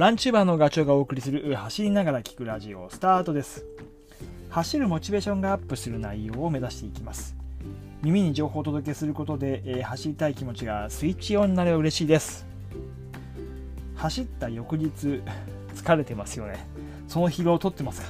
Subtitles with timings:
[0.00, 3.66] ランチューバーのガチョウがお送りする走りながら聞くラジオスタートです。
[4.48, 7.36] 走るモチベーションがアップする内容を目指していきます。
[8.00, 12.46] 耳に情報をお届けすることで、えー走りたい気持ちがスイッチオンになれば嬉しいです。
[13.94, 14.88] 走った翌日
[15.74, 16.66] 疲れてますよね。
[17.06, 18.08] その疲労を取ってますか、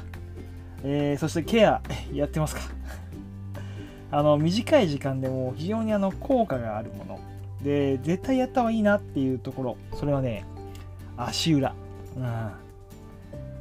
[0.84, 1.82] えーそしてケア
[2.12, 2.62] やってますか？
[4.16, 7.18] あの短い時間でも非常にあの効果があるもの。
[7.64, 9.76] で絶対やった方がいいなっていうところ。
[9.94, 10.44] それはね
[11.26, 11.74] 足裏、
[12.16, 12.58] うん、あ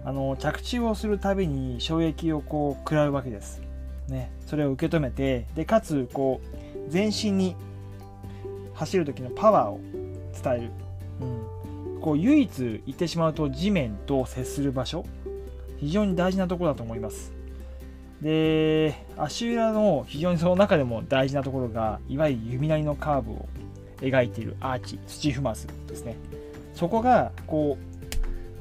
[0.06, 3.62] の着地をするたびに衝撃をこう食らうわけです、
[4.08, 7.56] ね、それを受け止めてでかつこう全身に
[8.74, 9.80] 走る時のパワーを
[10.42, 10.72] 伝える、
[11.22, 15.06] うん、こう唯一言ってしまうと地面と接する場所。
[15.80, 17.32] 非常に大事なところだと思います。
[18.22, 23.48] で足裏の非常にその中でも大事なところがいわゆる弓なりのカーブを
[24.02, 26.18] 描いているアーチ土踏まずですね。
[26.80, 27.78] そこがこ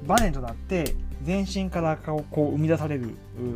[0.02, 3.14] うバネとなって全身からこう生み出される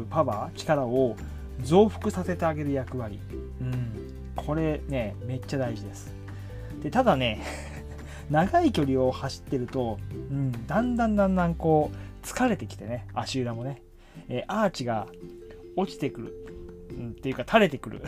[0.09, 1.17] パワー力を
[1.65, 3.19] 増幅させてあげる役割、
[3.61, 6.15] うん、これねめっちゃ大事です。
[6.81, 7.41] でただね
[8.31, 13.83] 長い距離を走ってると、うん、だんだんだんだんこう疲れてきてね足裏もね、
[14.29, 15.09] えアーチが
[15.75, 16.35] 落ちてくる、
[16.91, 18.03] うん、っていうか垂れてくる。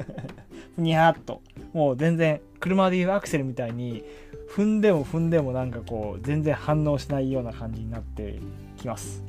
[0.76, 1.40] にゃーっと。
[1.72, 4.04] もう全然車でいうアクセルみたいに
[4.48, 8.40] 踏んでも踏んでもなんかこう全然反応しないような感じになって
[8.76, 9.22] きます。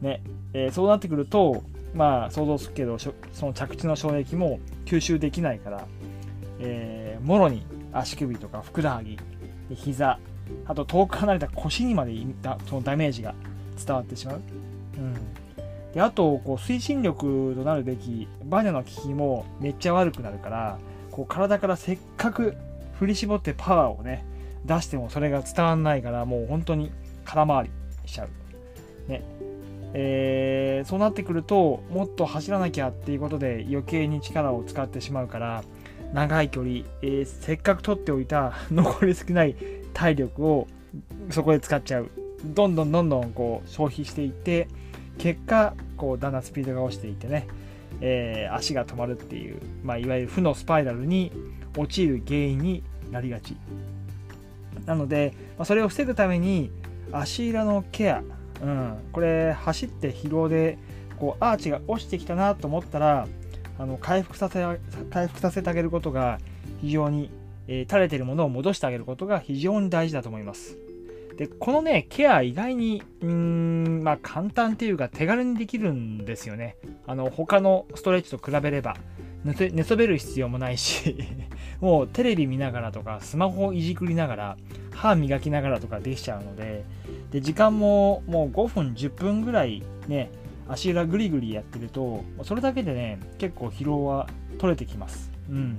[0.00, 0.22] ね
[0.52, 1.62] えーそうなってくると
[1.94, 3.12] まあ想像するけどそ
[3.46, 5.86] の着地の衝撃も吸収できないから、
[6.58, 9.18] えーもろに足首とかふくらはぎ
[9.74, 10.18] 膝
[10.66, 12.12] あと遠く離れた腰にまで
[12.68, 13.34] そのダメージが
[13.84, 14.40] 伝わってしまう。
[14.98, 15.14] うん
[15.94, 20.78] であとこう推進力となるべきバネの効きもめっちゃ悪くなるから
[21.10, 22.54] こう体からせっかく
[22.98, 24.26] 振り絞ってパワーをね
[24.66, 26.90] 出してもそれが伝わんないからもう本当に
[27.24, 27.70] 空回り
[28.06, 29.10] しちゃう。
[29.10, 29.22] ね。
[29.94, 35.64] えーそうなってくるともっと走らなきゃっていうことで余計に力を使ってしまうから
[36.12, 39.56] 長い距離、えーせっかく取っておいた 残り少ない
[39.94, 40.66] 体力を
[41.30, 42.10] そこで使っちゃう。
[42.44, 44.68] どんどんどんどんこう消費していって
[45.18, 47.46] 結果こうだんだんスピードが落ちていってね、
[48.00, 51.32] えー足が止まるっていう、まあ、いわゆる負のスパイラルに
[51.76, 53.56] 陥る原因になりがち。
[54.86, 56.70] なので、まあ、それを防ぐために
[57.12, 58.22] 足裏のケア、
[58.62, 60.78] うん、これ走って疲労で
[61.18, 63.26] こうアーチが落ちてきたなと思ったら
[63.78, 64.64] あの回復させ
[65.10, 66.38] 回復させてあげることが
[66.80, 67.30] 非常に、
[67.68, 70.78] えー垂れてるものを戻してあげることが非常に大事だと思います。
[71.36, 76.76] でこのねケア意外にうーんまあ簡単っていうか手軽にできるんですよね
[77.06, 78.96] あの他のストレッチと比べれば
[79.46, 81.16] 寝そ寝そべる必要もないし
[81.80, 84.56] もうテレビ見ながらとかスマホをいじくりながら
[84.90, 86.84] 歯磨きながらとかできちゃうので
[87.30, 90.30] で時間ももう5分10分ぐらいね
[90.68, 95.30] 足裏ぐりぐりやってるとそれだけでね結構疲労は取れてきます。
[95.48, 95.76] うん。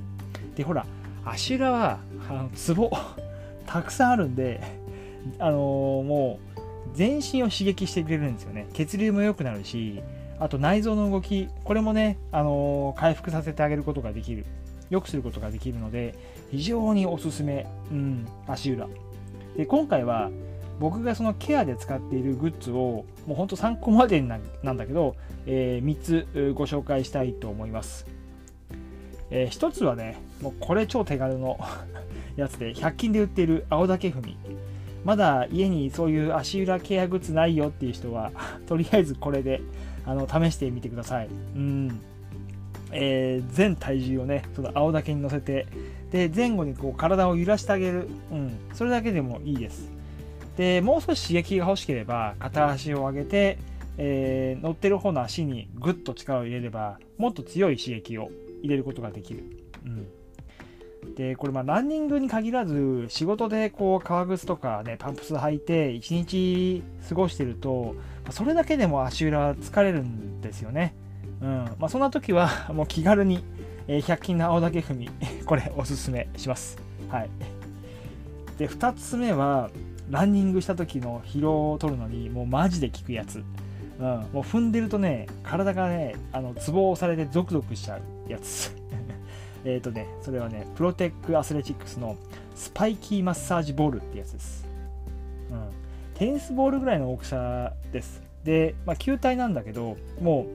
[0.56, 0.86] でほら
[1.26, 2.90] 足裏はあのツボ
[3.68, 4.62] たくさんあるんで
[5.40, 6.58] あのーもう
[6.94, 8.66] 全身を刺激してくれるんですよね。
[8.74, 10.02] 血流も良くなるし
[10.40, 14.46] あと内臓の動きこれもね、あのー回復させてあげることができる。
[14.90, 16.16] 良くすることができるので
[16.50, 18.88] 非常におすすめ、うん、足裏。
[19.56, 20.32] で今回は
[20.80, 25.16] 僕がそのケアで使っているグッズをもうほんと参考までなんだけど、
[25.48, 28.06] え3つご紹介したいと思います、
[29.32, 31.60] え1つはねもうこれ超手軽の
[32.38, 34.38] やつで100均で売っている青竹踏み。
[35.04, 38.32] まだ家にそういう足裏ケアグッズないよっていう人は
[38.68, 39.62] とりあえずこれで
[40.06, 41.30] あの試してみてください。
[41.56, 42.00] うん
[42.92, 45.68] えー全体重をねその青竹に乗せて
[46.12, 49.92] で前後にこう体を揺らしてあげる、うん、それだけでもいいです。
[50.56, 53.60] でもう少し刺激が欲しければ片足を上げて、
[53.98, 58.32] えー乗ってる方の足にグッと力を入れればもっと強い刺激を
[58.62, 59.44] 入れることができる。
[59.86, 60.08] うん
[61.16, 67.96] でこれまあランニングに限らず仕事でこう革靴とかねパンプス履いて一日過ごしてると
[68.30, 70.94] それだけでも足裏は疲れるんですよね。
[71.42, 73.44] うんまあ、そんな時は もう気軽に、
[73.88, 75.10] 100均の青竹踏み
[75.46, 76.78] これおすすめします。
[77.10, 77.30] はい、
[78.58, 79.70] で2つ目は
[80.10, 83.44] ランニングした時の疲労を取るのにもうマジで効くやつ。
[84.00, 88.77] うん、もう踏んでるとね体がねあのツボを押されてゾクゾクしちゃうやつ。
[89.66, 92.16] えっとね、それはね、プロテックアスレチックスの
[92.56, 94.68] スパイキーマッサージボールってやつです。
[95.52, 95.70] うん。
[96.16, 98.22] テニスボールぐらいの大きさです。
[98.44, 100.48] で、まあ、球体なんだけど、も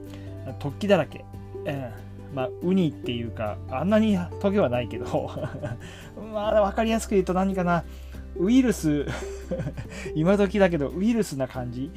[0.47, 1.25] う、突起だらけ。
[1.65, 1.91] うん。
[2.33, 5.31] まあ、ウニっていうか、あんなにトゲはないけど、
[6.33, 7.83] まあ、わかりやすく言うと何かな。
[8.37, 9.05] ウイルス
[10.15, 11.91] 今時だけどウイルスな感じ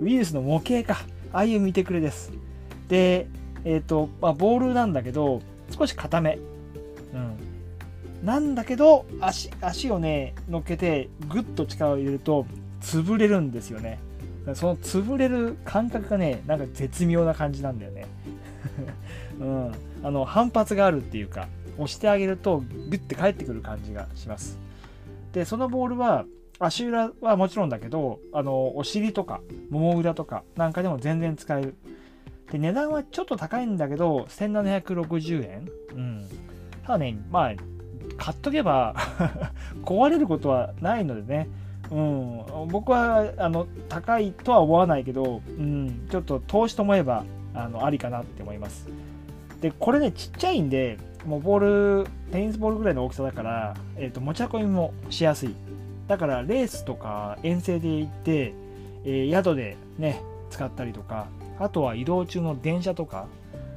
[0.00, 1.00] ウイルスの模型か
[1.32, 2.32] ああいう見てくれです
[2.88, 3.26] で
[3.64, 6.38] えっ、ー、と、まあ、ボールなんだけど少し硬め。
[7.14, 7.36] うん。
[8.24, 12.46] なんだけど足足をね乗っけてグッと力を入れると
[12.80, 13.98] 潰れるんですよね。
[14.54, 18.06] その潰れる感覚がねなんか絶妙な感じなんだよね。
[19.40, 19.72] うん。
[20.02, 24.58] あの反発があるっていうか押してあげるとグッて返ってくる感じがします。
[25.32, 26.24] でそのボールは
[26.58, 31.74] 足裏はもちろんだけどあのお尻とかもも裏とかなんかでも全然使える。
[32.50, 35.68] で値段はちょっと高いんだけど1760円。
[35.94, 36.28] うん。
[36.84, 37.52] ただねまあ
[38.16, 38.94] 買っとけば
[39.84, 41.48] 壊れることはないのでね。
[41.88, 48.88] うん、僕はあの高いとは思わないけど、うん、ちょっと投資と思えばあのありかなって思います。
[49.60, 55.54] で、これね、ちっちゃいんで、もうボール、テニスボールぐらいの大きさだから、えーと、持ち運びもしやすい。
[56.08, 58.54] だから、レースとか遠征で行って、
[59.04, 61.26] えー、宿でね、使ったりとか、
[61.58, 63.26] あとは移動中の電車とか、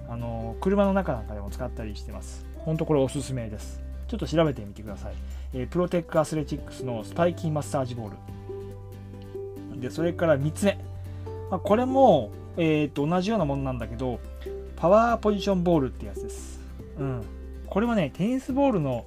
[0.10, 2.46] あの車の中なんかでも使ったりしてます。
[2.58, 3.82] ほんとこれおすすめです。
[4.08, 5.14] ちょっと調べてみてください。
[5.54, 8.12] えー、プロテックアスレチックスのスパイキーマッサージボー
[9.76, 9.80] ル。
[9.80, 10.78] で、それから3つ目。
[11.50, 14.20] まあ、これも、えー、と同じようなものなんだけど、
[14.76, 16.60] パワーポジションボールってやつです。
[16.98, 17.24] うん。
[17.68, 19.06] これはね、テニスボールの、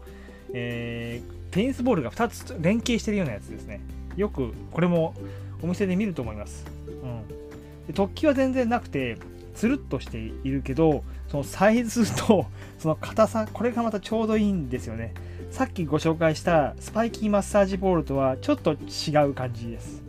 [0.55, 3.81] えー、テニスボールが2つ連携してるようなやつですね。
[4.17, 5.15] よくこれも
[5.63, 6.65] お店で見ると思います。
[6.87, 7.42] うん。
[7.87, 9.19] で突起は全然なくて、
[9.55, 12.47] つるっとしているけど、そのサイズと
[12.79, 15.15] その硬さ、これがまたちょうどいいんですよね。
[15.51, 20.03] さっきご紹介したスパイキーマッサージボールとはちょっと違う感じです。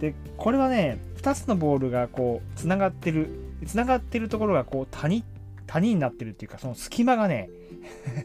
[0.00, 3.28] で、これはね、2つのボールがこう、つながってる、
[3.66, 5.24] つながってるところがこう、谷、
[5.66, 7.50] 谷になってるっていうか、その隙間がね、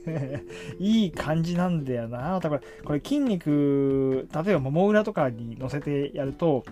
[0.80, 2.40] いい感じなんだよな。
[2.40, 6.64] だから、これ筋肉、例えばもも裏とかに乗せてやると、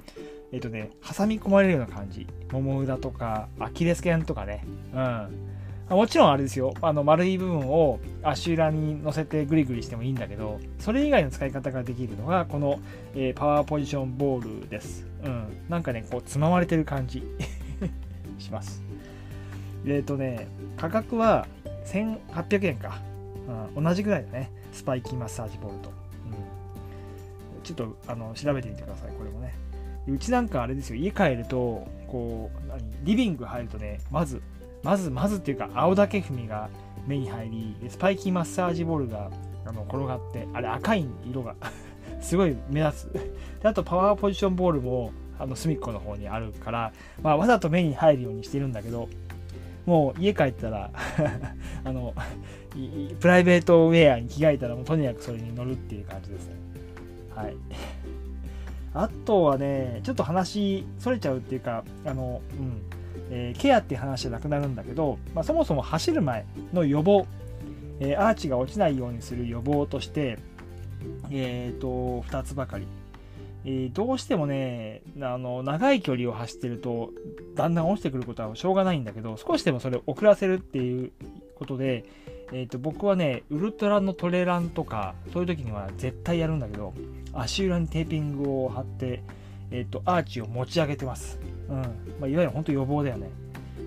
[0.51, 2.27] えっ、とね、挟み込まれるような感じ。
[2.51, 4.65] もも裏とか、アキレス腱とかね。
[4.93, 5.49] うん。
[5.89, 6.73] もちろんあれですよ。
[6.81, 12.79] あの丸い部分を足裏に乗せてグリグリしてもいいんだけど、それ以外の使い方ができるのが、この、
[13.15, 15.07] えー、パワーポジションボールです。
[15.23, 15.57] うん。
[15.67, 17.23] なんかね、こう、つままれてる感じ
[18.37, 18.83] します。
[19.85, 20.47] えっ、ー、とね、
[20.77, 21.47] 価格は
[21.85, 22.99] 1800円か。
[23.75, 24.51] うん、同じぐらいだね。
[24.71, 25.89] スパイキーマッサージボールと。
[25.89, 29.55] うん、ちょっとあの調べてみてください、これもね。
[30.09, 34.41] うちなんかあれですよ、家帰ると、こう、何リビング入るとね、まず
[34.83, 36.69] まずまずっていうか青竹踏みが
[37.05, 39.29] 目に入りスパイキーマッサージボールが
[39.65, 41.55] あの転がってあれ赤い色が
[42.21, 43.13] すごい目立つ。
[43.61, 46.91] であとパワーポジションボールもあの隅っこの方にあるから、
[47.21, 49.07] まあ、わざと目に入るようにしてるんだけど
[49.85, 50.91] もう家帰ったら
[51.83, 52.13] あの
[53.19, 56.55] プライベートウェアに着替えたらもうとにかくそれに乗るっていう感じですね。
[57.35, 57.55] はい。
[58.93, 62.81] あとはねちょっと話それちゃうっていうかあのうん
[63.31, 67.27] えー、ケアっていう話じゃなくなるんだけど、まあ、そもそも走る前の予防、
[67.99, 70.39] えー、アーチが落ちないようにする予防として、
[71.29, 72.87] えーと、2つばかり、
[73.65, 77.11] えー、どうしてもねあの長い距離を走ってると
[77.55, 81.11] だんだん落ちてくることはしょうがないんだけど少しでもそれを遅らせるっていう
[81.55, 82.05] ことで、
[82.51, 86.93] えーと、僕はねウルトラのトレランとかそういう時には絶対やるんだけど
[87.33, 89.23] 足裏にテーピングを貼って、
[89.71, 91.39] えーとアーチを持ち上げてます
[91.69, 91.75] うん
[92.19, 93.29] まあ、いわゆる本当予防だよね。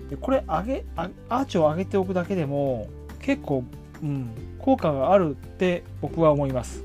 [0.09, 2.87] でこれ上げアーチを上げておくだけでも
[3.21, 3.63] 結構、
[4.01, 4.29] うん、
[4.59, 6.83] 効果があるって僕は思います。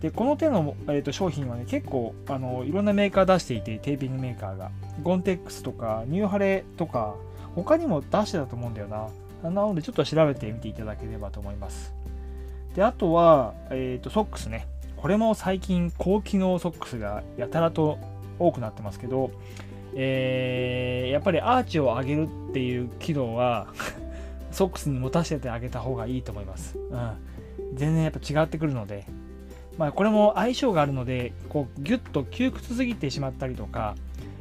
[0.00, 4.70] でこの手の、えーと、商品はね結構あのいろんなメーカー出していてテーピングメーカーが
[5.02, 7.16] ゴンテックスとかニューハレとか
[7.54, 9.08] 他にも出してたと思うんだよな
[9.42, 11.94] なのでちょっと調べてみていただければと思います。
[12.74, 14.66] であとは、えーとソックスね。
[14.96, 17.98] これも最近高機能ソックスがやたらと
[18.38, 19.30] 多くなってますけど
[19.94, 23.68] えー、やっぱりアーチを上げるっていう機能は
[24.52, 26.76] ソックスに持たせてあげた方がいいと思います。
[26.76, 27.16] うん、
[27.74, 29.04] 全然やっぱ違ってくるので、
[29.78, 33.94] まあ、これも相性があるのでこうギュッと窮屈すぎてしまったりとか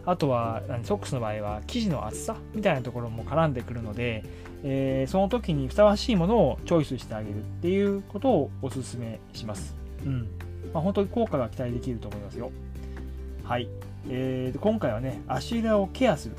[0.10, 4.24] あとはソックスの場合は生地の厚さみたいなところも絡んでくるので、
[4.64, 9.76] えー、その時にふさわしいものをチョイスしてあげるっていうことをおすすめします。
[10.04, 10.28] うん
[10.74, 12.52] まあ、本当に効果が期待できると思いますよ。
[13.44, 13.70] はい。
[14.10, 16.36] えー、今回はね、足裏をケアする。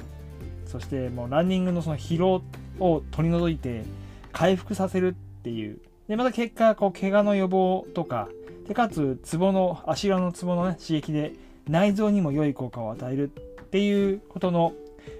[0.67, 2.43] そしてもうランニングのその疲労
[2.81, 3.85] を取り除いて
[4.33, 5.79] 回復させるっていう。
[6.09, 8.29] で、また結果、こう、怪我の予防とか、
[8.67, 11.35] で、かつ、ツボの、足裏のツボのね、刺激で
[11.69, 13.31] 内臓にも良い効果を与える
[13.71, 14.73] っていうことの、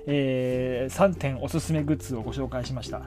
[0.09, 3.03] えー、3点おすすめグッズをご紹介しました。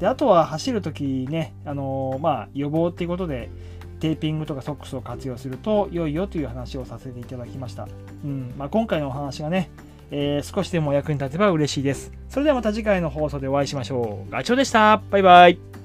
[0.00, 3.50] で、あとは走るときね、あのー、まあ、予防っていうことで、
[4.00, 7.88] テーピングとかソックスを活用すると良いよという話をさせていただきました。
[8.24, 9.70] うんまあ、今回のお話がね、
[10.10, 12.12] えー、少しでもお役に立てば嬉しいです。
[12.28, 14.30] それではまた次回の放送でお会いしましょう。
[14.30, 15.00] ガチョウでした。
[15.10, 15.77] バイバイ。